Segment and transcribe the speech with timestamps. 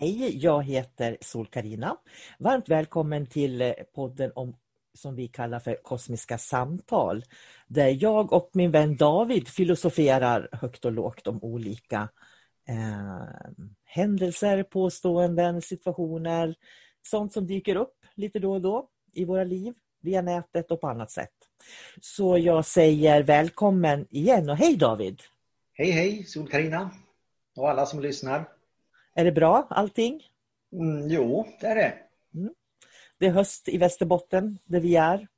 [0.00, 1.96] Hej, jag heter sol karina
[2.38, 4.56] Varmt välkommen till eh, podden om,
[4.94, 7.24] som vi kallar för Kosmiska samtal.
[7.66, 12.08] Där jag och min vän David filosoferar högt och lågt om olika
[12.68, 13.50] eh,
[13.84, 16.54] händelser, påståenden, situationer.
[17.02, 20.88] Sånt som dyker upp lite då och då i våra liv via nätet och på
[20.88, 21.34] annat sätt.
[22.00, 25.22] Så jag säger välkommen igen och hej David!
[25.72, 26.90] Hej hej sol karina
[27.56, 28.57] och alla som lyssnar.
[29.18, 30.22] Är det bra allting?
[30.72, 31.94] Mm, jo, det är det.
[32.34, 32.54] Mm.
[33.18, 35.28] Det är höst i Västerbotten där vi är.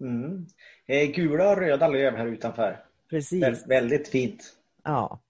[0.00, 0.46] Mm.
[0.86, 2.84] Eh, gula och röda löv här utanför.
[3.10, 3.42] Precis.
[3.42, 4.52] Vä väldigt fint.
[4.84, 5.20] Ja.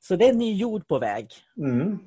[0.00, 1.32] Så det är ny jord på väg.
[1.56, 1.98] Mm.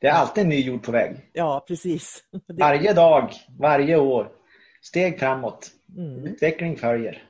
[0.00, 1.30] Det är alltid ny jord på väg.
[1.32, 2.24] Ja, precis.
[2.58, 4.32] Varje dag, varje år.
[4.82, 5.70] Steg framåt.
[5.96, 6.24] Mm.
[6.24, 7.22] Utveckling följer.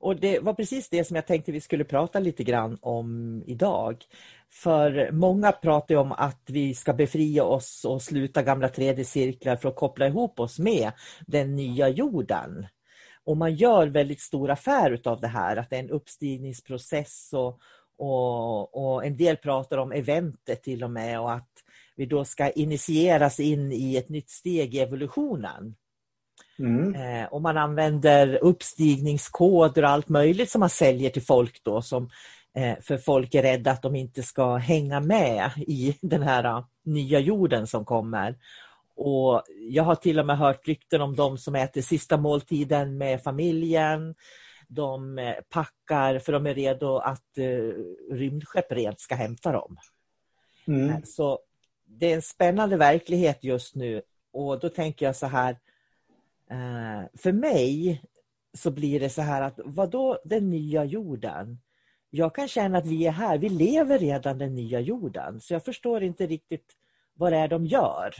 [0.00, 4.04] Och det var precis det som jag tänkte vi skulle prata lite grann om idag.
[4.52, 9.68] För många pratar om att vi ska befria oss och sluta gamla tredje cirklar för
[9.68, 10.92] att koppla ihop oss med
[11.26, 12.66] den nya jorden.
[13.24, 17.60] Och man gör väldigt stor affär av det här, att det är en uppstigningsprocess och,
[17.98, 21.50] och, och en del pratar om eventet till och med och att
[21.96, 25.74] vi då ska initieras in i ett nytt steg i evolutionen.
[26.58, 26.94] Mm.
[26.94, 32.10] Eh, och man använder uppstigningskoder och allt möjligt som man säljer till folk då som
[32.80, 37.20] för folk är rädda att de inte ska hänga med i den här uh, nya
[37.20, 38.38] jorden som kommer.
[38.96, 43.22] Och Jag har till och med hört rykten om de som äter sista måltiden med
[43.22, 44.14] familjen.
[44.68, 47.72] De eh, packar för de är redo att uh,
[48.10, 49.76] rymdskepp rent ska hämta dem.
[50.66, 51.02] Mm.
[51.04, 51.38] Så
[51.86, 54.02] det är en spännande verklighet just nu
[54.32, 55.56] och då tänker jag så här
[56.50, 58.02] Eh, för mig
[58.54, 61.58] så blir det så här att vad då den nya jorden?
[62.10, 65.40] Jag kan känna att vi är här, vi lever redan den nya jorden.
[65.40, 66.66] Så jag förstår inte riktigt
[67.14, 68.14] vad det är de gör.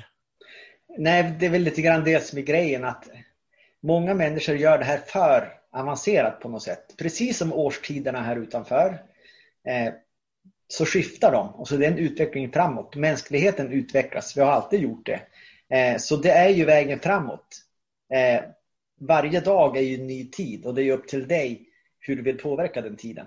[0.98, 3.08] Nej, det är väl lite grann det som är grejen att
[3.80, 6.94] många människor gör det här för avancerat på något sätt.
[6.98, 9.02] Precis som årstiderna här utanför
[9.64, 9.92] eh,
[10.68, 12.96] så skiftar de och så det är en utveckling framåt.
[12.96, 15.20] Mänskligheten utvecklas, vi har alltid gjort det.
[15.76, 17.46] Eh, så det är ju vägen framåt.
[18.12, 18.42] Eh,
[19.00, 21.66] varje dag är ju en ny tid och det är upp till dig
[21.98, 23.26] hur du vill påverka den tiden.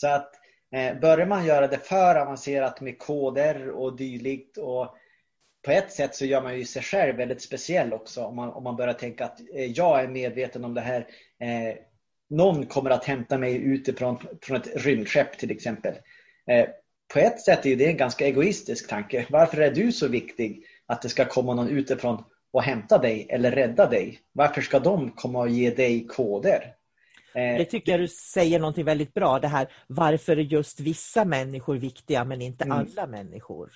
[0.00, 0.34] Så att
[0.74, 4.96] eh, börjar man göra det för avancerat med koder och dylikt och
[5.64, 8.64] på ett sätt så gör man ju sig själv väldigt speciell också om man, om
[8.64, 11.06] man börjar tänka att eh, jag är medveten om det här.
[11.40, 11.76] Eh,
[12.30, 15.94] någon kommer att hämta mig utifrån från ett rymdskepp till exempel.
[16.46, 16.68] Eh,
[17.14, 19.26] på ett sätt är det en ganska egoistisk tanke.
[19.30, 23.50] Varför är du så viktig att det ska komma någon utifrån och hämta dig eller
[23.50, 24.20] rädda dig.
[24.32, 26.74] Varför ska de komma och ge dig koder?
[27.34, 29.38] Eh, det tycker jag du säger någonting väldigt bra.
[29.38, 32.78] Det här varför är just vissa människor viktiga men inte mm.
[32.78, 33.72] alla människor?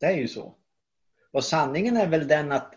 [0.00, 0.54] Det är ju så.
[1.32, 2.74] Och sanningen är väl den att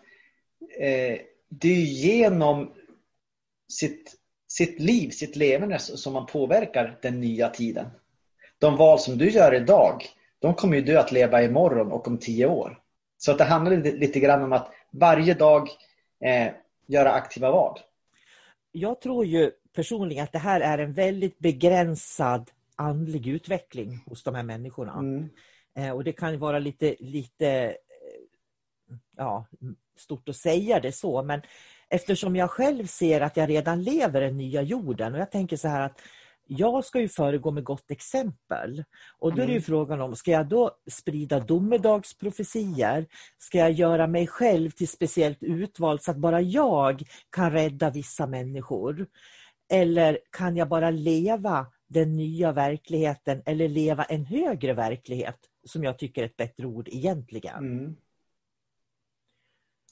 [0.80, 1.18] eh,
[1.50, 2.74] det är genom
[3.72, 4.16] sitt,
[4.48, 7.86] sitt liv, sitt levande som man påverkar den nya tiden.
[8.60, 10.06] De val som du gör idag,
[10.40, 12.80] de kommer ju du att leva imorgon och om tio år.
[13.18, 15.70] Så att det handlar lite grann om att varje dag
[16.26, 16.54] eh,
[16.88, 17.80] göra aktiva val.
[18.72, 24.36] Jag tror ju personligen att det här är en väldigt begränsad andlig utveckling hos de
[24.36, 24.94] här människorna.
[24.94, 25.30] Mm.
[25.76, 27.76] Eh, och det kan vara lite, lite eh,
[29.18, 29.46] ja,
[29.98, 31.42] stort att säga det så, men
[31.90, 35.68] eftersom jag själv ser att jag redan lever den nya jorden och jag tänker så
[35.68, 36.02] här att
[36.48, 38.84] jag ska ju föregå med gott exempel.
[39.20, 39.64] Och då är det mm.
[39.64, 43.06] frågan om, ska jag då sprida domedagsprofetier?
[43.38, 48.28] Ska jag göra mig själv till speciellt utvald så att bara jag kan rädda vissa
[48.28, 49.08] människor?
[49.72, 56.00] Eller kan jag bara leva den nya verkligheten eller leva en högre verklighet som jag
[56.00, 57.58] tycker är ett bättre ord egentligen.
[57.58, 57.96] Mm.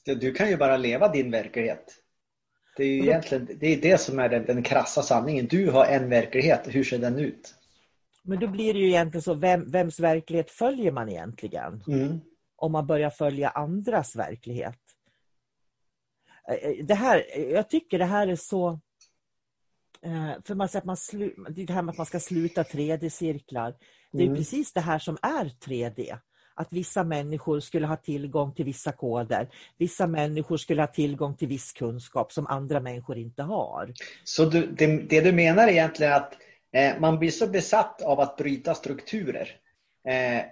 [0.04, 2.02] Du kan ju bara leva din verklighet.
[2.76, 5.46] Det är ju egentligen det, är det som är den, den krassa sanningen.
[5.46, 7.54] Du har en verklighet, hur ser den ut?
[8.22, 11.82] Men då blir det ju egentligen så, vem, vems verklighet följer man egentligen?
[11.88, 12.20] Mm.
[12.56, 14.78] Om man börjar följa andras verklighet.
[16.48, 18.80] Eh, eh, det här, jag tycker det här är så...
[20.06, 23.74] Eh, för man säger att man slu, det här med att man ska sluta 3D-cirklar.
[24.12, 24.36] Det är mm.
[24.36, 26.18] precis det här som är 3D
[26.60, 29.48] att vissa människor skulle ha tillgång till vissa koder.
[29.78, 33.92] Vissa människor skulle ha tillgång till viss kunskap som andra människor inte har.
[34.24, 36.36] Så du, det, det, du menar egentligen är att
[36.72, 39.56] eh, man blir så besatt av att bryta strukturer
[40.08, 40.42] eh,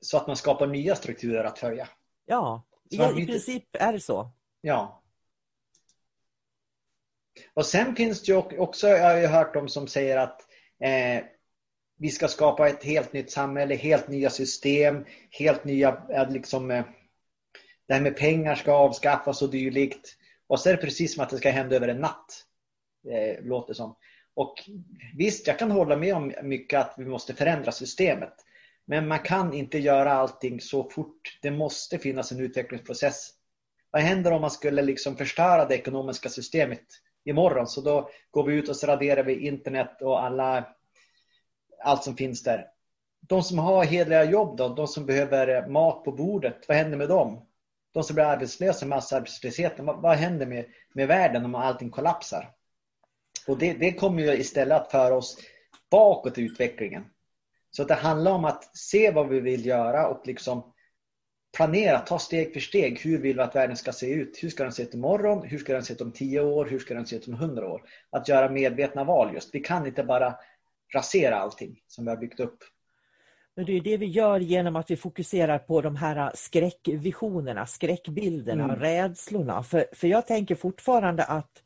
[0.00, 1.88] så att man skapar nya strukturer att följa?
[2.26, 4.30] Ja, i, i princip är det så.
[4.60, 5.02] Ja.
[7.54, 10.40] Och sen finns det ju också, jag har ju hört de som säger att
[10.82, 11.24] eh,
[11.98, 16.84] vi ska skapa ett helt nytt samhälle, helt nya system, helt nya, eh, liksom, eh,
[17.88, 20.14] det här med pengar ska avskaffas och dylikt.
[20.46, 22.44] Och så är det precis som att det ska hända över en natt,
[23.10, 23.96] eh, låter som.
[24.34, 24.54] Och
[25.16, 28.34] visst, jag kan hålla med om mycket att vi måste förändra systemet.
[28.86, 31.38] Men man kan inte göra allting så fort.
[31.42, 33.30] Det måste finnas en utvecklingsprocess.
[33.90, 36.84] Vad händer om man skulle liksom förstöra det ekonomiska systemet
[37.24, 37.66] imorgon?
[37.66, 40.64] Så då går vi ut och så raderar vi internet och alla
[41.84, 42.66] allt som finns där.
[43.20, 47.08] De som har hederliga jobb då, de som behöver mat på bordet, vad händer med
[47.08, 47.46] dem?
[47.92, 52.50] De som blir arbetslösa, massarbetslösheten, vad, vad händer med, med världen om allting kollapsar?
[53.46, 55.38] Och det, det kommer ju istället att föra oss
[55.90, 57.04] bakåt i utvecklingen.
[57.70, 60.72] Så det handlar om att se vad vi vill göra och liksom
[61.56, 63.00] planera, ta steg för steg.
[63.00, 64.38] Hur vill vi att världen ska se ut?
[64.42, 65.46] Hur ska den se ut imorgon?
[65.46, 66.66] Hur ska den se ut om tio år?
[66.66, 67.82] Hur ska den se ut om hundra år?
[68.10, 69.54] Att göra medvetna val just.
[69.54, 70.34] Vi kan inte bara
[70.94, 72.58] rasera allting som vi har byggt upp.
[73.56, 78.64] Men det är det vi gör genom att vi fokuserar på de här skräckvisionerna, skräckbilderna,
[78.64, 78.76] mm.
[78.76, 79.62] rädslorna.
[79.62, 81.62] För, för jag tänker fortfarande att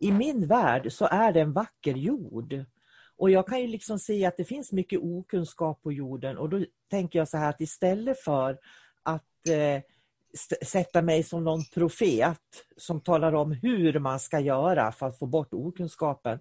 [0.00, 2.64] i min värld så är det en vacker jord.
[3.16, 6.64] Och jag kan ju liksom se att det finns mycket okunskap på jorden och då
[6.90, 8.58] tänker jag så här att istället för
[10.64, 12.38] sätta mig som någon profet
[12.76, 16.38] som talar om hur man ska göra för att få bort okunskapen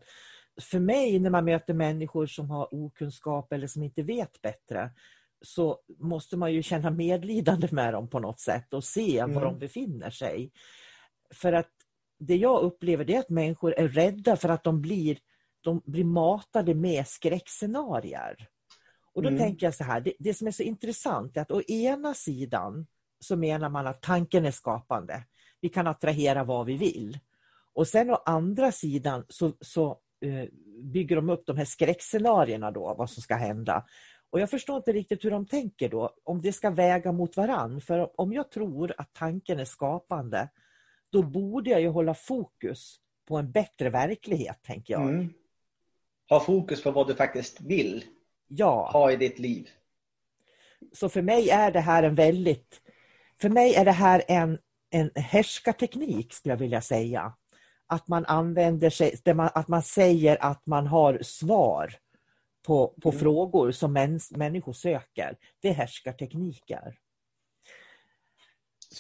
[0.61, 4.91] för mig när man möter människor som har okunskap eller som inte vet bättre
[5.41, 9.35] så måste man ju känna medlidande med dem på något sätt och se mm.
[9.35, 10.51] var de befinner sig.
[11.33, 11.71] För att
[12.19, 15.17] det jag upplever det är att människor är rädda för att de blir,
[15.61, 18.47] de blir matade med skräckscenarier.
[19.13, 19.39] Och då mm.
[19.39, 22.87] tänker jag så här, det, det som är så intressant är att å ena sidan
[23.19, 25.23] så menar man att tanken är skapande.
[25.61, 27.19] Vi kan attrahera vad vi vill.
[27.73, 30.47] Och sen å andra sidan så, så Eh,
[30.83, 33.85] bygger de upp de här skräckscenarierna då, vad som ska hända.
[34.29, 37.81] Och jag förstår inte riktigt hur de tänker då, om det ska väga mot varann.
[37.81, 40.49] För om jag tror att tanken är skapande,
[41.11, 42.95] då borde jag ju hålla fokus
[43.27, 45.01] på en bättre verklighet, tänker jag.
[45.01, 45.33] Mm.
[46.29, 48.03] Ha fokus på vad du faktiskt vill
[48.51, 48.89] ja.
[48.93, 49.69] ha i ditt liv.
[50.93, 52.81] Så för mig är det här en väldigt...
[53.41, 54.57] För mig är det här en,
[54.89, 57.33] en härskarteknik, skulle jag vilja säga
[57.87, 61.93] att man använder sig, att man säger att man har svar
[62.65, 63.19] på, på mm.
[63.19, 65.37] frågor som mäns, människor söker.
[65.61, 66.97] Det är härskartekniker.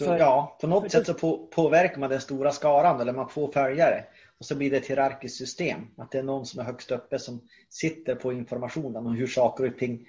[0.05, 3.29] Så, för, ja, på något sätt så på, påverkar man den stora skaran eller man
[3.29, 4.03] får följare.
[4.39, 5.87] Och så blir det ett hierarkiskt system.
[5.97, 9.67] Att det är någon som är högst uppe som sitter på informationen om hur saker
[9.67, 10.07] och ting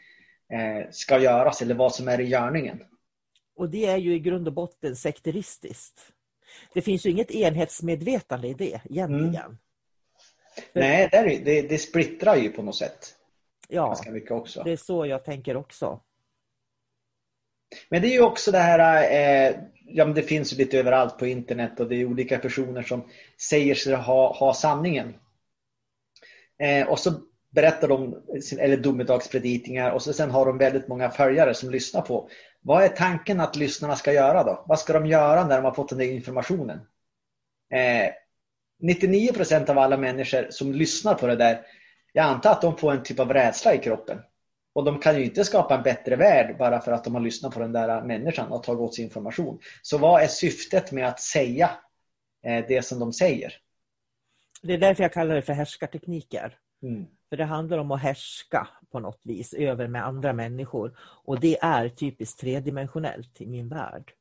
[0.53, 2.85] eh, ska göras eller vad som är i görningen.
[3.57, 6.13] Och det är ju i grund och botten sekteristiskt
[6.75, 9.37] det finns ju inget enhetsmedvetande i det egentligen.
[9.37, 9.57] Mm.
[10.73, 13.15] Nej, det, det, det splittrar ju på något sätt.
[13.69, 14.63] Ja, ganska mycket också.
[14.63, 16.01] det är så jag tänker också.
[17.89, 19.55] Men det är ju också det här, eh,
[19.87, 23.05] ja men det finns ju lite överallt på internet och det är olika personer som
[23.49, 25.15] säger sig ha, ha sanningen.
[26.59, 27.13] Eh, och så
[27.51, 28.23] berättar de,
[28.59, 32.29] eller domedagspredikningar och så sen har de väldigt många följare som lyssnar på.
[32.61, 34.65] Vad är tanken att lyssnarna ska göra då?
[34.67, 36.79] Vad ska de göra när de har fått den där informationen?
[37.73, 38.11] Eh,
[38.83, 41.61] 99 procent av alla människor som lyssnar på det där,
[42.13, 44.19] jag antar att de får en typ av rädsla i kroppen.
[44.73, 47.55] Och de kan ju inte skapa en bättre värld bara för att de har lyssnat
[47.55, 49.59] på den där människan och tagit åt sig information.
[49.83, 51.71] Så vad är syftet med att säga
[52.45, 53.55] eh, det som de säger?
[54.63, 56.59] Det är därför jag kallar det för härskartekniker.
[56.83, 57.07] Mm.
[57.29, 60.99] För det handlar om att härska på något vis över med andra människor.
[61.25, 64.13] Och det är typiskt tredimensionellt i min värld.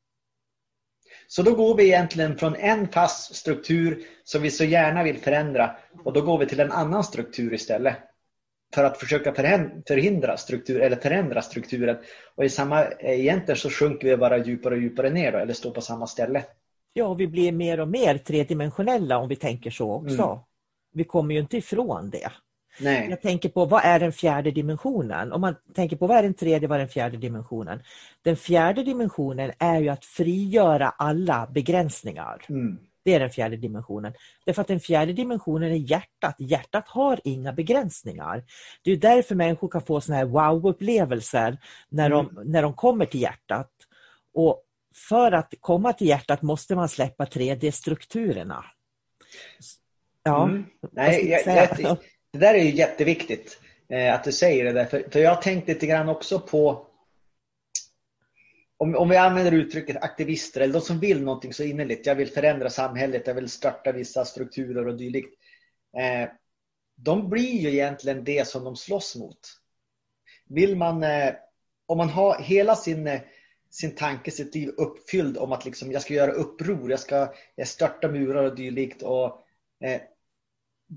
[1.27, 5.75] Så då går vi egentligen från en fast struktur som vi så gärna vill förändra
[6.03, 7.98] och då går vi till en annan struktur istället.
[8.75, 9.33] För att försöka
[9.87, 11.97] förhindra struktur eller förändra strukturen.
[12.35, 15.71] Och i samma, egentligen så sjunker vi bara djupare och djupare ner då, eller står
[15.71, 16.43] på samma ställe.
[16.93, 20.23] Ja, vi blir mer och mer tredimensionella om vi tänker så också.
[20.23, 20.37] Mm.
[20.93, 22.31] Vi kommer ju inte ifrån det.
[22.81, 23.07] Nej.
[23.09, 25.31] Jag tänker på vad är den fjärde dimensionen?
[25.31, 27.81] Om man tänker på vad är den tredje, vad är den fjärde dimensionen?
[28.21, 32.45] Den fjärde dimensionen är ju att frigöra alla begränsningar.
[32.49, 32.77] Mm.
[33.03, 34.13] Det är den fjärde dimensionen.
[34.46, 36.36] Därför att den fjärde dimensionen är hjärtat.
[36.39, 38.43] Hjärtat har inga begränsningar.
[38.84, 41.58] Det är därför människor kan få såna här wow-upplevelser
[41.89, 42.36] när, mm.
[42.36, 43.72] de, när de kommer till hjärtat.
[44.34, 44.63] Och
[45.10, 48.63] för att komma till hjärtat måste man släppa 3D-strukturerna.
[50.24, 50.65] Ja, mm.
[50.91, 51.48] Nej, jag,
[51.79, 51.98] jag,
[52.34, 54.86] det där är ju jätteviktigt eh, att du säger det där.
[54.86, 56.86] För, för jag har tänkt lite grann också på
[58.81, 62.05] om, om vi använder uttrycket aktivister eller de som vill någonting så innerligt.
[62.05, 65.39] Jag vill förändra samhället, jag vill starta vissa strukturer och dylikt.
[65.97, 66.29] Eh,
[66.95, 69.39] de blir ju egentligen det som de slåss mot.
[70.50, 71.33] Vill man, eh,
[71.85, 73.21] om man har hela sin, eh,
[73.69, 77.67] sin tanke, sitt liv uppfylld om att liksom, jag ska göra uppror, jag ska jag
[77.67, 79.01] störta murar och dylikt.
[79.01, 79.25] Och,
[79.83, 80.01] eh,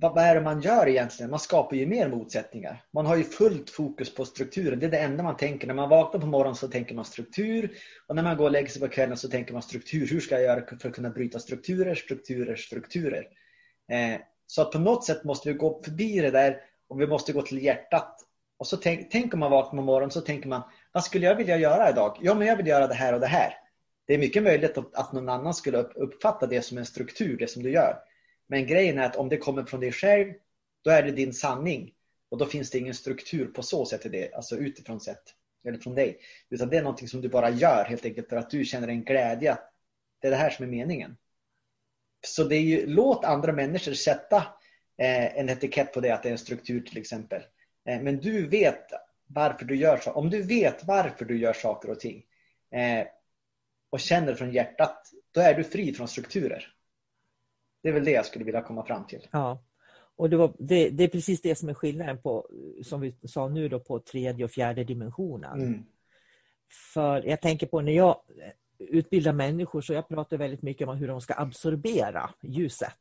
[0.01, 1.31] vad är det man gör egentligen?
[1.31, 2.83] Man skapar ju mer motsättningar.
[2.93, 4.79] Man har ju fullt fokus på strukturen.
[4.79, 5.67] Det är det enda man tänker.
[5.67, 7.71] När man vaknar på morgonen så tänker man struktur.
[8.07, 10.07] Och när man går och lägger sig på kvällen så tänker man struktur.
[10.07, 13.27] Hur ska jag göra för att kunna bryta strukturer, strukturer, strukturer?
[13.93, 17.33] Eh, så att på något sätt måste vi gå förbi det där och vi måste
[17.33, 18.21] gå till hjärtat.
[18.59, 21.37] Och så tänk, tänk om man vaknar på morgonen så tänker man, vad skulle jag
[21.37, 22.19] vilja göra idag?
[22.23, 23.55] Ja, men jag vill göra det här och det här.
[24.07, 27.63] Det är mycket möjligt att någon annan skulle uppfatta det som en struktur, det som
[27.63, 27.99] du gör.
[28.47, 30.35] Men grejen är att om det kommer från dig själv,
[30.85, 31.95] då är det din sanning.
[32.29, 35.23] Och då finns det ingen struktur på så sätt i det, alltså utifrån sett.
[35.65, 36.19] Eller från dig.
[36.51, 39.05] Utan det är någonting som du bara gör helt enkelt för att du känner en
[39.05, 39.59] glädje.
[40.21, 41.17] Det är det här som är meningen.
[42.27, 44.37] Så det är ju, låt andra människor sätta
[44.99, 47.43] eh, en etikett på det, att det är en struktur till exempel.
[47.89, 48.87] Eh, men du vet
[49.27, 50.11] varför du gör så.
[50.11, 52.25] Om du vet varför du gör saker och ting
[52.71, 53.07] eh,
[53.91, 56.74] och känner från hjärtat, då är du fri från strukturer.
[57.85, 59.29] Det är väl det jag skulle vilja komma fram till.
[59.31, 59.63] Ja.
[60.17, 62.49] Och det, var, det, det, är precis det som är skillnaden på,
[62.83, 65.61] som vi sa nu då, på tredje och fjärde dimensionen.
[65.61, 65.85] Mm.
[66.95, 68.17] För jag tänker på när jag
[68.79, 72.99] utbildar människor så jag pratar väldigt mycket om hur de ska absorbera ljuset.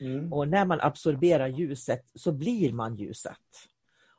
[0.00, 0.32] Mm.
[0.32, 3.68] Och när man absorberar ljuset så blir man ljuset.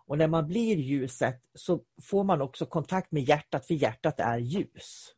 [0.05, 4.37] Och när man blir ljuset så får man också kontakt med hjärtat, för hjärtat är
[4.37, 5.13] ljus.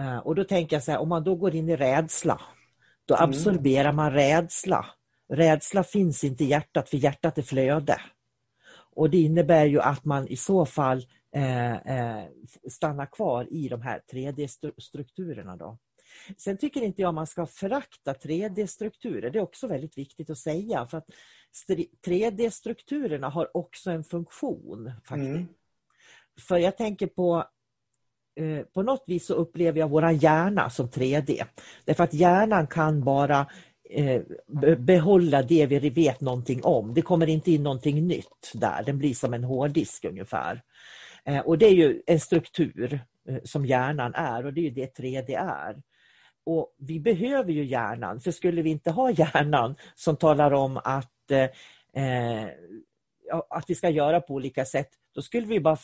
[0.00, 2.40] Uh, och då tänker jag så här, om man då går in i rädsla
[3.10, 3.28] då mm.
[3.28, 4.86] absorberar man rädsla.
[5.32, 8.00] Rädsla finns inte i hjärtat för hjärtat är flöde.
[8.96, 12.24] Och det innebär ju att man i så fall eh, eh,
[12.70, 15.56] stannar kvar i de här 3D-strukturerna.
[15.56, 15.78] Då.
[16.36, 19.30] Sen tycker inte jag man ska förakta 3D-strukturer.
[19.30, 20.86] Det är också väldigt viktigt att säga.
[20.86, 21.08] för att
[22.06, 24.92] 3D-strukturerna har också en funktion.
[25.04, 25.30] faktiskt.
[25.30, 25.48] Mm.
[26.48, 27.44] För jag tänker på
[28.36, 31.44] Eh, på något vis så upplever jag våran hjärna som 3D.
[31.84, 33.46] Därför att hjärnan kan bara
[33.90, 34.22] eh,
[34.78, 36.94] behålla det vi vet någonting om.
[36.94, 38.82] Det kommer inte in någonting nytt där.
[38.86, 40.62] Den blir som en hårddisk ungefär.
[41.24, 43.00] Eh, och det är ju en struktur
[43.44, 45.82] som hjärnan är och det är ju det 3D är.
[46.46, 51.30] Och Vi behöver ju hjärnan, för skulle vi inte ha hjärnan som talar om att,
[51.94, 52.46] eh,
[53.50, 55.78] att vi ska göra på olika sätt, då skulle vi bara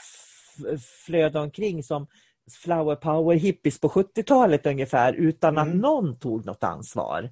[1.06, 2.06] flöda omkring som
[2.50, 5.68] flower power hippies på 70-talet ungefär utan mm.
[5.68, 7.30] att någon tog något ansvar.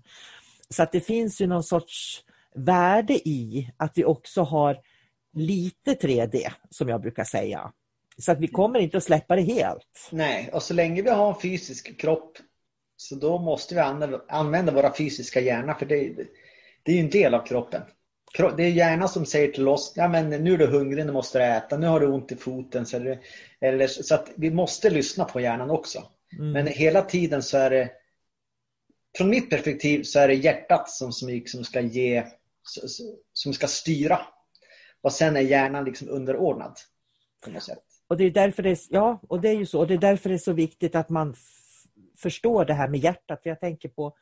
[0.68, 4.78] Så att det finns ju någon sorts värde i att vi också har
[5.33, 7.73] lite 3D som jag brukar säga.
[8.18, 10.09] Så att vi kommer inte att släppa det helt.
[10.12, 12.38] Nej, och så länge vi har en fysisk kropp
[12.97, 13.80] så då måste vi
[14.28, 16.14] använda våra fysiska hjärna för det,
[16.83, 17.83] det är ju en del av kroppen
[18.38, 21.38] det är hjärnan som säger till oss, ja men nu är du hungrig, nu måste
[21.38, 22.86] du äta, nu har du ont i foten.
[22.86, 23.18] Så, det,
[23.60, 26.02] eller, så att vi måste lyssna på hjärnan också.
[26.38, 26.52] Mm.
[26.52, 27.90] Men hela tiden så är det,
[29.16, 32.24] från mitt perspektiv så är det hjärtat som, som, som ska ge,
[33.32, 34.20] som ska styra.
[35.02, 36.76] Och sen är hjärnan liksom underordnad.
[37.44, 37.82] På något sätt.
[38.08, 39.78] Och det är därför det, ja, och det är ju så.
[39.78, 41.34] Och det är därför det är så viktigt att man
[42.18, 43.42] förstår det här med hjärtat.
[43.42, 44.16] För jag tänker på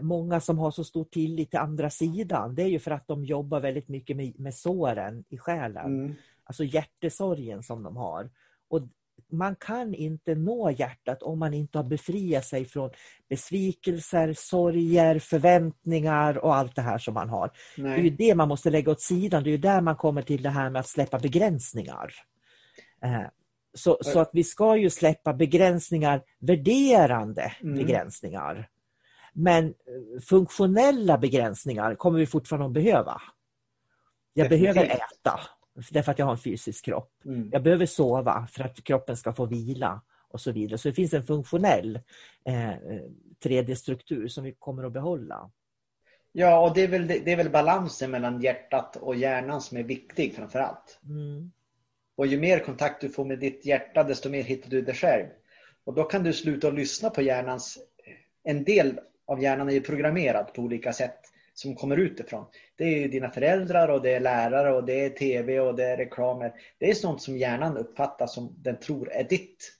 [0.00, 3.24] många som har så stor tillit till andra sidan, det är ju för att de
[3.24, 5.86] jobbar väldigt mycket med, med såren i själen.
[5.86, 6.14] Mm.
[6.44, 8.30] Alltså hjärtesorgen som de har.
[8.68, 8.80] Och
[9.32, 12.90] man kan inte nå hjärtat om man inte har befriat sig från
[13.28, 17.50] besvikelser, sorger, förväntningar och allt det här som man har.
[17.76, 17.90] Nej.
[17.92, 19.44] Det är ju det man måste lägga åt sidan.
[19.44, 22.12] Det är där man kommer till det här med att släppa begränsningar.
[23.02, 23.26] Eh,
[23.74, 27.74] så, så att vi ska ju släppa begränsningar, värderande mm.
[27.74, 28.68] begränsningar.
[29.38, 33.22] Men eh, funktionella begränsningar kommer vi fortfarande att behöva.
[34.32, 34.74] Jag Definitivt.
[34.74, 35.40] behöver äta.
[35.90, 37.12] därför att jag har en fysisk kropp.
[37.24, 37.48] Mm.
[37.52, 40.78] Jag behöver sova för att kroppen ska få vila och så vidare.
[40.78, 42.00] Så det finns en funktionell
[42.44, 42.74] eh,
[43.44, 45.50] 3D-struktur som vi kommer att behålla.
[46.32, 49.82] Ja, och det är, väl, det är väl balansen mellan hjärtat och hjärnan som är
[49.82, 51.00] viktig framför allt.
[51.04, 51.52] Mm.
[52.16, 55.26] Och ju mer kontakt du får med ditt hjärta, desto mer hittar du dig själv.
[55.84, 57.78] Och då kan du sluta att lyssna på hjärnans...
[58.42, 61.20] En del av hjärnan är ju programmerad på olika sätt
[61.54, 62.46] som kommer utifrån.
[62.76, 65.84] Det är ju dina föräldrar och det är lärare och det är tv och det
[65.84, 66.52] är reklamer.
[66.78, 69.72] Det är sånt som hjärnan uppfattar som den tror är ditt.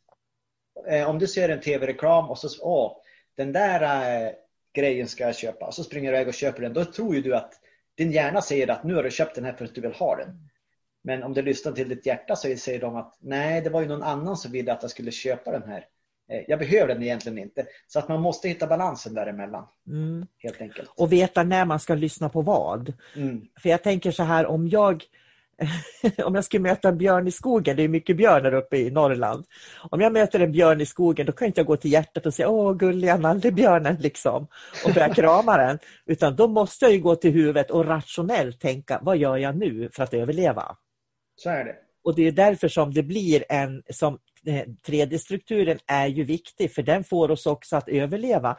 [0.89, 2.97] Eh, om du ser en tv-reklam och så, åh,
[3.37, 3.83] den där
[4.27, 4.33] äh,
[4.75, 5.67] grejen ska jag köpa.
[5.67, 6.73] Och så springer du iväg och köper den.
[6.73, 7.55] Då tror ju du att
[7.97, 10.17] din hjärna säger att nu har du köpt den här för att du vill ha
[10.17, 10.49] den.
[11.03, 13.89] Men om du lyssnar till ditt hjärta så säger de att nej, det var ju
[13.89, 15.87] någon annan som ville att jag skulle köpa den här.
[16.33, 17.67] Eh, jag behöver den egentligen inte.
[17.87, 19.67] Så att man måste hitta balansen däremellan.
[19.87, 20.27] Mm.
[20.39, 20.91] Helt enkelt.
[20.97, 22.93] Och veta när man ska lyssna på vad.
[23.17, 23.43] Mm.
[23.63, 25.05] För jag tänker så här, om jag
[26.25, 29.45] om jag skulle möta en björn i skogen, det är mycket björnar uppe i Norrland.
[29.91, 32.35] Om jag möter en björn i skogen, då kan inte jag gå till hjärtat och
[32.35, 34.47] säga åh gulliga nallebjörnen liksom
[34.87, 35.79] och börja krama den.
[36.07, 39.89] Utan då måste jag ju gå till huvudet och rationellt tänka, vad gör jag nu
[39.93, 40.77] för att överleva?
[41.37, 41.77] Så är det.
[42.05, 44.19] Och det är därför som det blir en, som
[44.87, 48.57] 3D-strukturen är ju viktig, för den får oss också att överleva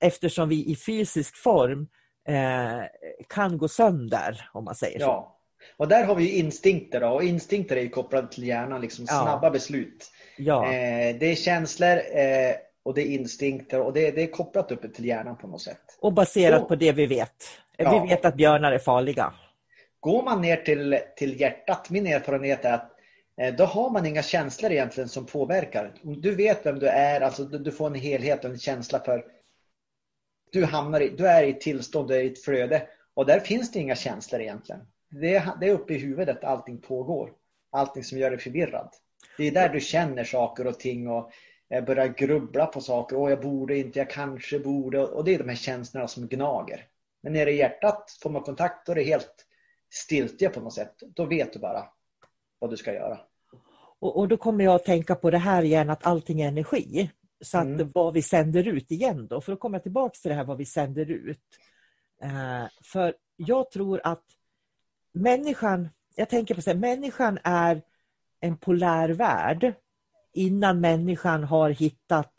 [0.00, 1.88] eftersom vi i fysisk form
[2.28, 2.80] eh,
[3.28, 5.04] kan gå sönder, om man säger så.
[5.04, 5.34] Ja.
[5.76, 7.08] Och där har vi instinkter då.
[7.08, 9.22] och instinkter är ju kopplade till hjärnan, liksom Ja.
[9.22, 10.10] snabba beslut.
[10.36, 10.64] Ja.
[10.66, 14.94] Eh, det är känslor eh, och det är instinkter och det, det är kopplat upp
[14.94, 15.80] till hjärnan på något sätt.
[16.00, 17.44] Och baserat Och- på det vi vet.
[17.76, 18.02] Ja.
[18.02, 19.32] Vi vet att björnar är farliga.
[20.00, 22.97] Går man ner till, till hjärtat, min erfarenhet är att eh,
[23.40, 25.94] Eh, då har man inga känslor egentligen som påverkar.
[26.02, 29.24] Du vet vem du är, alltså du, får en helhet och en känsla för
[30.52, 33.40] du, hamnar i, du är i ett tillstånd, du är i ett flöde och där
[33.40, 34.80] finns det inga känslor egentligen.
[35.10, 37.32] Det är, det är uppe i huvudet allting pågår.
[37.70, 38.90] Allting som gör dig förvirrad.
[39.36, 41.30] Det är där du känner saker och ting och
[41.70, 43.16] eh, börjar grubbla på saker.
[43.16, 45.06] Åh, jag borde inte, jag kanske borde.
[45.06, 46.86] Och det är de här känslorna som gnager.
[47.22, 49.46] Men nere i hjärtat får man kontakt då är det helt
[49.90, 50.94] stiltje på något sätt.
[51.00, 51.88] Då vet du bara
[52.58, 53.20] vad du ska göra.
[54.00, 57.10] Och, och då kommer jag att tänka på det här igen att allting är energi.
[57.40, 57.90] Så att Mm.
[57.94, 60.64] vad vi sänder ut igen då, för att komma tillbaka till det här vad vi
[60.64, 61.40] sänder ut.
[62.22, 64.24] Eh, för jag tror att
[65.12, 67.82] människan, jag tänker på så här, människan är
[68.40, 69.74] en polär värld
[70.32, 72.32] innan människan har hittat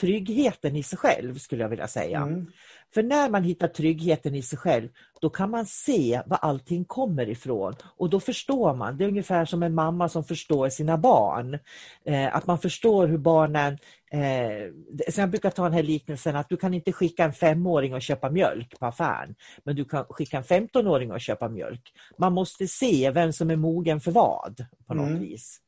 [0.00, 2.18] tryggheten i sig själv skulle jag vilja säga.
[2.18, 2.46] Mm.
[2.94, 4.88] För när man hittar tryggheten i sig själv,
[5.20, 7.74] då kan man se var allting kommer ifrån.
[7.96, 8.96] Och då förstår man.
[8.96, 11.58] Det är ungefär som en mamma som förstår sina barn.
[12.04, 13.78] Eh, att man förstår hur barnen...
[14.10, 14.70] Eh,
[15.12, 18.02] så jag brukar ta den här liknelsen att du kan inte skicka en femåring och
[18.02, 19.34] köpa mjölk på affären.
[19.64, 21.92] Men du kan skicka en 15-åring och köpa mjölk.
[22.18, 25.20] Man måste se vem som är mogen för vad på något Mm.
[25.20, 25.60] vis.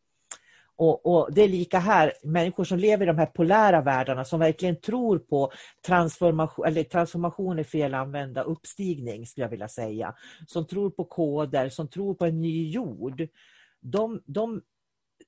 [0.77, 4.41] Och, och Det är lika här, människor som lever i de här polära världarna som
[4.41, 5.53] verkligen tror på
[5.87, 10.15] transformation, eller transformation är fel använda, uppstigning skulle jag vilja säga.
[10.47, 13.29] Som tror på koder, som tror på en ny jord.
[13.81, 14.63] De, de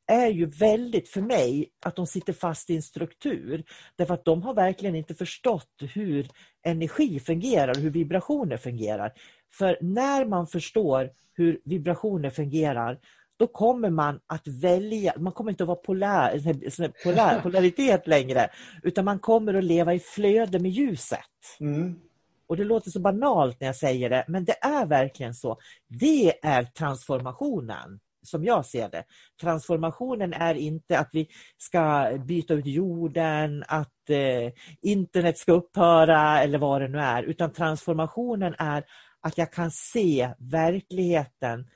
[0.07, 3.65] är ju väldigt, för mig, att de sitter fast i en struktur.
[3.97, 6.29] Därför att de har verkligen inte förstått hur
[6.63, 9.13] energi fungerar, hur vibrationer fungerar.
[9.53, 12.99] För när man förstår hur vibrationer fungerar,
[13.39, 18.51] då kommer man att välja, man kommer inte att vara polär, här polär, polaritet längre,
[18.83, 21.21] utan man kommer att leva i flöde med ljuset.
[21.61, 22.01] Mm.
[22.49, 25.59] Och det låter så banalt när jag säger det, men det är verkligen så.
[25.89, 29.05] Det är transformationen, som jag ser det.
[29.41, 36.59] Transformationen är inte att vi ska byta ut jorden, att eh, internet ska upphöra eller
[36.59, 38.85] vad det nu är, utan transformationen är
[39.21, 41.67] att jag kan se verkligheten eh,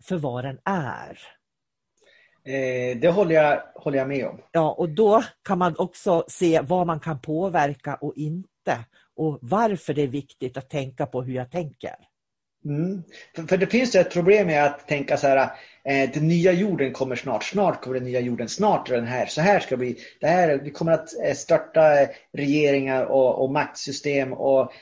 [0.00, 1.18] för vad den är.
[2.44, 4.40] Eh, det håller jag, håller jag med om.
[4.52, 8.84] Ja, och då kan man också se vad man kan påverka och inte.
[9.16, 11.94] Och varför det är viktigt att tänka på hur jag tänker.
[12.64, 13.02] Mm.
[13.36, 15.50] För, för det finns ju ett problem med att tänka så här,
[15.84, 19.26] eh, den nya jorden kommer snart, snart kommer den nya jorden, snart är den här,
[19.26, 19.98] så här ska det bli.
[20.20, 24.72] Det här, vi kommer att eh, störta eh, regeringar och, och maktsystem och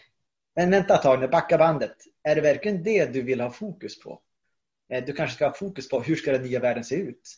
[0.56, 1.96] men vänta ett tag nu, backa bandet.
[2.22, 4.20] Är det verkligen det du vill ha fokus på?
[4.90, 7.36] Eh, du kanske ska ha fokus på hur ska den nya världen se ut?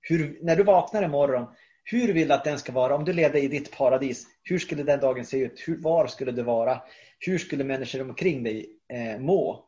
[0.00, 1.46] Hur, när du vaknar imorgon,
[1.84, 2.94] hur vill du att den ska vara?
[2.94, 5.64] Om du levde i ditt paradis, hur skulle den dagen se ut?
[5.66, 6.82] Hur, var skulle du vara?
[7.18, 9.64] Hur skulle människor omkring dig eh, må?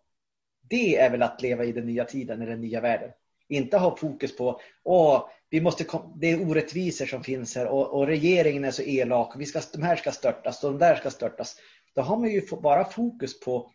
[0.70, 3.10] Det är väl att leva i den nya tiden, i den nya världen.
[3.48, 5.84] Inte ha fokus på åh, vi måste
[6.16, 9.34] det är orättvisor som finns här och, och regeringen är så elak.
[9.34, 11.56] Och vi ska, de här ska störtas och de där ska störtas.
[11.94, 13.70] Då har man ju bara fokus på,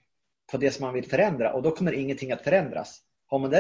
[0.52, 3.02] på det som man vill förändra och då kommer ingenting att förändras.
[3.34, 3.52] Har man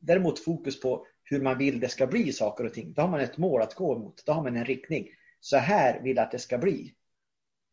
[0.00, 3.20] däremot fokus på hur man vill det ska bli saker och ting, då har man
[3.20, 4.26] ett mål att gå mot.
[4.26, 5.08] Då har man en riktning.
[5.40, 6.94] Så här vill jag att det ska bli.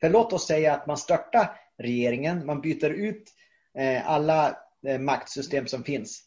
[0.02, 3.24] För låt oss säga att man startar regeringen, man byter ut
[3.78, 6.24] eh, alla eh, maktsystem som finns.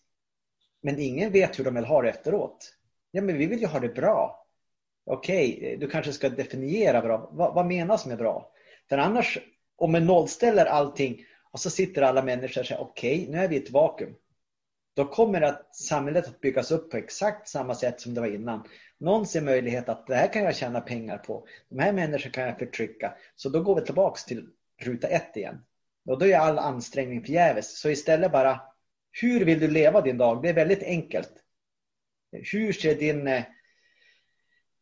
[0.83, 2.75] Men ingen vet hur de vill ha det efteråt.
[3.11, 4.47] Ja, men vi vill ju ha det bra.
[5.07, 7.31] Okej, okay, du kanske ska definiera bra.
[7.33, 8.53] Vad, vad menas med bra?
[8.89, 9.39] För annars,
[9.77, 13.49] om man nollställer allting och så sitter alla människor och säger okej, okay, nu är
[13.49, 14.15] vi i ett vakuum.
[14.95, 18.69] Då kommer att samhället att byggas upp på exakt samma sätt som det var innan.
[18.99, 21.47] Någon ser möjlighet att det här kan jag tjäna pengar på.
[21.69, 23.15] De här människorna kan jag förtrycka.
[23.37, 24.47] Så då går vi tillbaks till
[24.83, 25.65] ruta ett igen.
[26.07, 27.81] Och då är all ansträngning förgäves.
[27.81, 28.61] Så istället bara,
[29.11, 30.43] hur vill du leva din dag?
[30.43, 31.33] Det är väldigt enkelt.
[32.33, 33.45] Hur ser din, eh,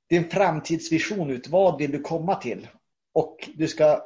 [0.09, 1.49] din framtidsvision ut?
[1.49, 2.69] Vad vill du komma till?
[3.13, 4.03] Och du ska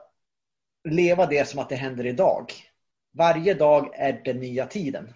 [0.89, 2.53] leva det som att det händer idag.
[3.13, 5.15] Varje dag är den nya tiden.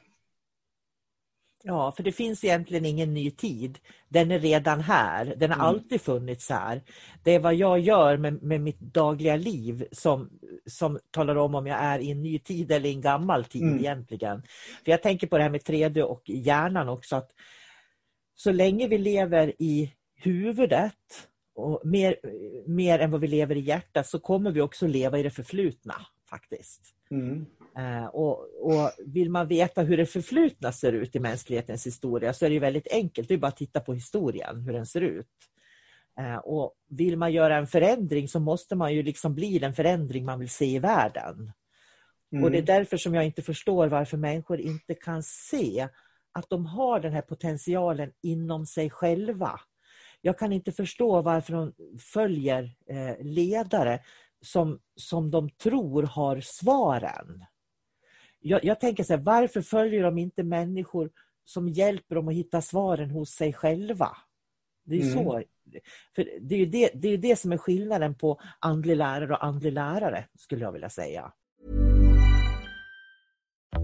[1.62, 3.78] Ja, för det finns egentligen ingen ny tid.
[4.08, 5.34] Den är redan här.
[5.36, 5.66] Den har mm.
[5.66, 6.82] alltid funnits här.
[7.22, 10.30] Det är vad jag gör med, med mitt dagliga liv som,
[10.66, 13.62] som talar om om jag är i en ny tid eller i en gammal tid
[13.62, 13.78] mm.
[13.78, 14.42] egentligen.
[14.84, 17.16] För Jag tänker på det här med 3D och hjärnan också.
[17.16, 17.30] att
[18.34, 22.16] Så länge vi lever i huvudet och mer,
[22.66, 25.94] mer än vad vi lever i hjärtat så kommer vi också leva i det förflutna
[26.30, 26.94] faktiskt.
[27.10, 27.46] Mm.
[27.78, 32.46] Uh, och, och, Vill man veta hur det förflutna ser ut i mänsklighetens historia så
[32.46, 33.28] är det väldigt enkelt.
[33.28, 35.26] Det är bara att titta på historien, hur den ser ut.
[36.20, 40.24] Uh, och Vill man göra en förändring så måste man ju liksom bli den förändring
[40.24, 41.52] man vill se i världen.
[42.32, 42.44] Mm.
[42.44, 45.88] Och Det är därför som jag inte förstår varför människor inte kan se
[46.32, 49.60] att de har den här potentialen inom sig själva.
[50.20, 54.00] Jag kan inte förstå varför de följer eh, ledare
[54.42, 57.44] som, som de tror har svaren.
[58.40, 61.10] Jag, jag tänker så här, varför följer de inte människor
[61.44, 64.16] som hjälper dem att hitta svaren hos sig själva?
[64.84, 65.24] Det är mm.
[65.24, 65.42] så.
[66.14, 69.72] För det är det, det är det som är skillnaden på andlig lärare och andlig
[69.72, 71.32] lärare, skulle jag vilja säga.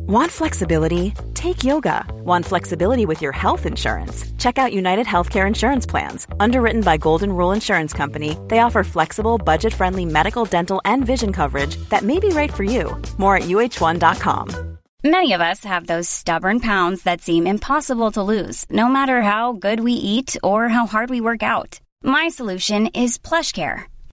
[0.08, 1.14] Want flexibility?
[1.34, 2.06] Take yoga.
[2.22, 4.24] Want flexibility with your health insurance?
[4.38, 6.28] Check out United Healthcare Insurance Plans.
[6.38, 11.32] Underwritten by Golden Rule Insurance Company, they offer flexible, budget friendly medical, dental, and vision
[11.32, 12.96] coverage that may be right for you.
[13.18, 14.78] More at uh1.com.
[15.02, 19.54] Many of us have those stubborn pounds that seem impossible to lose, no matter how
[19.54, 21.80] good we eat or how hard we work out.
[22.04, 23.86] My solution is PlushCare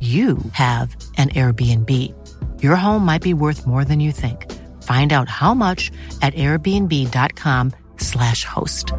[0.00, 1.90] you have an Airbnb.
[2.62, 4.52] Your home might be worth more than you think.
[4.82, 8.92] Find out how much at airbnb.com slash host.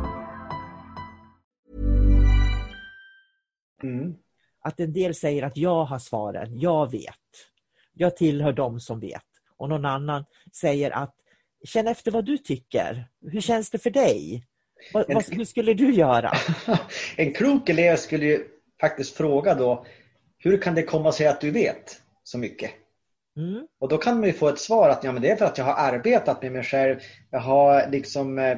[3.84, 4.16] Mm.
[4.62, 7.16] Att en del säger att jag har svaren, jag vet.
[7.94, 9.24] Jag tillhör dem som vet.
[9.58, 11.16] Och någon annan säger att
[11.64, 13.10] känn efter vad du tycker.
[13.32, 14.44] Hur känns det för dig?
[14.94, 16.32] Vad, en, hur skulle du göra?
[17.16, 18.48] en klok elev skulle ju
[18.82, 19.86] faktiskt fråga då
[20.48, 22.72] hur kan det komma sig att du vet så mycket?
[23.38, 23.68] Mm.
[23.80, 25.58] Och då kan man ju få ett svar att ja, men det är för att
[25.58, 27.00] jag har arbetat med mig själv.
[27.30, 28.58] Jag har liksom eh,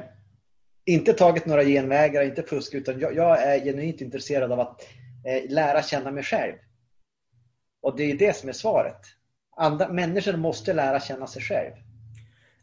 [0.85, 4.81] inte tagit några genvägar, inte fusk, utan jag, jag är genuint intresserad av att
[5.25, 6.53] eh, lära känna mig själv.
[7.81, 9.01] Och det är det som är svaret.
[9.57, 11.73] Andra, människor måste lära känna sig själv.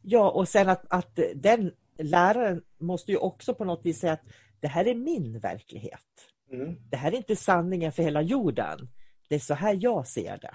[0.03, 4.25] Ja, och sen att, att den läraren måste ju också på något vis säga att
[4.61, 6.01] det här är min verklighet.
[6.53, 6.77] Mm.
[6.91, 8.89] Det här är inte sanningen för hela jorden
[9.29, 10.55] det är så här jag ser det.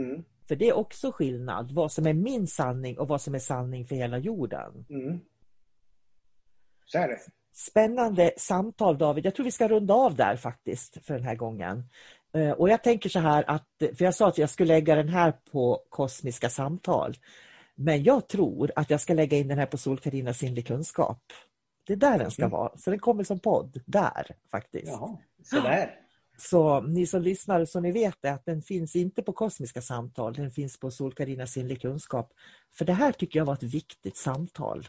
[0.00, 0.24] Mm.
[0.48, 3.86] För det är också skillnad, vad som är min sanning och vad som är sanning
[3.86, 4.86] för hela jorden.
[4.90, 5.20] Mm.
[6.84, 7.18] Så är det.
[7.52, 9.26] Spännande samtal David.
[9.26, 11.84] Jag tror vi ska runda av där faktiskt för den här gången.
[12.32, 15.08] Eh, och jag tänker så här att, för jag sa att jag skulle lägga den
[15.08, 17.16] här på kosmiska samtal.
[17.74, 21.22] Men jag tror att jag ska lägga in den här på Sol-Karinas inre kunskap.
[21.86, 22.50] Det är där den ska mm.
[22.50, 22.76] vara.
[22.76, 24.86] Så den kommer som podd där faktiskt.
[24.86, 26.07] Jaha, så där.
[26.40, 30.32] Så ni som lyssnar, så ni vet det, att den finns inte på Kosmiska samtal,
[30.32, 32.32] den finns på Sol-Karinas inre kunskap.
[32.78, 34.88] För det här tycker jag var ett viktigt samtal.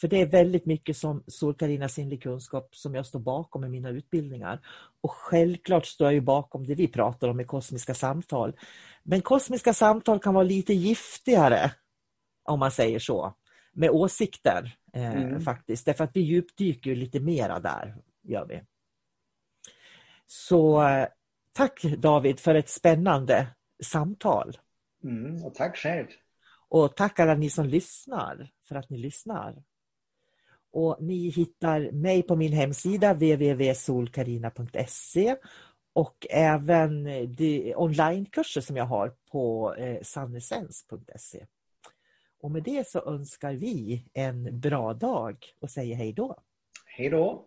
[0.00, 3.90] För det är väldigt mycket som Sol-Karinas inre kunskap som jag står bakom i mina
[3.90, 4.60] utbildningar.
[5.00, 8.56] Och självklart står jag ju bakom det vi pratar om i kosmiska samtal.
[9.02, 11.72] Men kosmiska samtal kan vara lite giftigare,
[12.44, 13.34] om man säger så,
[13.72, 15.40] med åsikter eh, mm.
[15.40, 15.86] faktiskt.
[15.86, 18.60] Därför att vi djupdyker lite mera där, gör vi.
[20.32, 21.08] Så eh,
[21.52, 23.46] tack David för ett spännande
[23.82, 24.58] samtal.
[25.04, 26.06] Mm, och tack själv.
[26.68, 29.62] Och tack alla ni som lyssnar för att ni lyssnar.
[30.72, 35.36] Och ni hittar mig på min hemsida www.solkarina.se
[35.92, 41.46] och även de onlinekurser som jag har på eh, sannesens.se.
[42.40, 46.36] Och med det så önskar vi en bra dag och säger hej då.
[46.84, 47.46] Hej då.